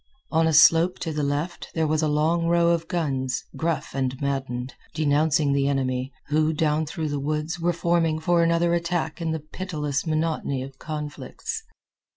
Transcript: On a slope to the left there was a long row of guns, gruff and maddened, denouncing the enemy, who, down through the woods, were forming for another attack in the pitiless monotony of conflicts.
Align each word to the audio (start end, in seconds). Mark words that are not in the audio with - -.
On 0.31 0.47
a 0.47 0.51
slope 0.53 0.97
to 1.01 1.13
the 1.13 1.21
left 1.21 1.69
there 1.75 1.85
was 1.85 2.01
a 2.01 2.07
long 2.07 2.47
row 2.47 2.69
of 2.69 2.87
guns, 2.87 3.45
gruff 3.55 3.91
and 3.93 4.19
maddened, 4.19 4.73
denouncing 4.95 5.53
the 5.53 5.67
enemy, 5.67 6.11
who, 6.29 6.53
down 6.53 6.87
through 6.87 7.09
the 7.09 7.19
woods, 7.19 7.59
were 7.59 7.71
forming 7.71 8.17
for 8.17 8.41
another 8.41 8.73
attack 8.73 9.21
in 9.21 9.29
the 9.29 9.39
pitiless 9.51 10.07
monotony 10.07 10.63
of 10.63 10.79
conflicts. 10.79 11.65